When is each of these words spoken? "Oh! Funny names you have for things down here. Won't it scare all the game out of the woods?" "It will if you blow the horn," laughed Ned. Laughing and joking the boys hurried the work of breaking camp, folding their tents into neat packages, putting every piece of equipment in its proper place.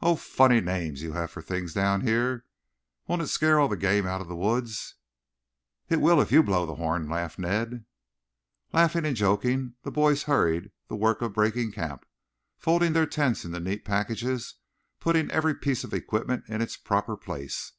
"Oh! 0.00 0.14
Funny 0.14 0.60
names 0.60 1.02
you 1.02 1.14
have 1.14 1.32
for 1.32 1.42
things 1.42 1.74
down 1.74 2.02
here. 2.02 2.44
Won't 3.08 3.22
it 3.22 3.26
scare 3.26 3.58
all 3.58 3.66
the 3.66 3.76
game 3.76 4.06
out 4.06 4.20
of 4.20 4.28
the 4.28 4.36
woods?" 4.36 4.94
"It 5.88 6.00
will 6.00 6.20
if 6.20 6.30
you 6.30 6.44
blow 6.44 6.64
the 6.64 6.76
horn," 6.76 7.08
laughed 7.08 7.40
Ned. 7.40 7.84
Laughing 8.72 9.04
and 9.04 9.16
joking 9.16 9.74
the 9.82 9.90
boys 9.90 10.22
hurried 10.30 10.70
the 10.86 10.94
work 10.94 11.22
of 11.22 11.34
breaking 11.34 11.72
camp, 11.72 12.06
folding 12.56 12.92
their 12.92 13.04
tents 13.04 13.44
into 13.44 13.58
neat 13.58 13.84
packages, 13.84 14.54
putting 15.00 15.28
every 15.32 15.56
piece 15.56 15.82
of 15.82 15.92
equipment 15.92 16.44
in 16.46 16.62
its 16.62 16.76
proper 16.76 17.16
place. 17.16 17.72